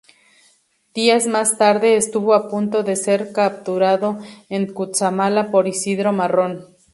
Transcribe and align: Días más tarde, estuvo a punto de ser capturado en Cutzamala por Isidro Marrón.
Días 0.95 1.27
más 1.27 1.59
tarde, 1.59 1.95
estuvo 1.95 2.33
a 2.33 2.49
punto 2.49 2.81
de 2.81 2.95
ser 2.95 3.31
capturado 3.33 4.17
en 4.49 4.65
Cutzamala 4.73 5.51
por 5.51 5.67
Isidro 5.67 6.11
Marrón. 6.11 6.65